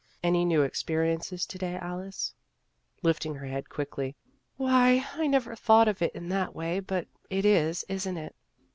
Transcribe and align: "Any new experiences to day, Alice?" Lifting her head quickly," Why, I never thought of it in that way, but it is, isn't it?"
"Any 0.23 0.45
new 0.45 0.63
experiences 0.63 1.45
to 1.45 1.59
day, 1.59 1.75
Alice?" 1.75 2.33
Lifting 3.03 3.35
her 3.35 3.45
head 3.45 3.69
quickly," 3.69 4.15
Why, 4.57 5.05
I 5.13 5.27
never 5.27 5.55
thought 5.55 5.87
of 5.87 6.01
it 6.01 6.15
in 6.15 6.27
that 6.29 6.55
way, 6.55 6.79
but 6.79 7.07
it 7.29 7.45
is, 7.45 7.85
isn't 7.87 8.17
it?" 8.17 8.35